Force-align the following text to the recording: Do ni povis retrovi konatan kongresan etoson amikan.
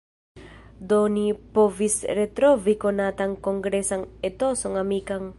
Do 0.93 0.97
ni 1.17 1.25
povis 1.57 1.97
retrovi 2.19 2.75
konatan 2.85 3.35
kongresan 3.49 4.07
etoson 4.31 4.81
amikan. 4.85 5.29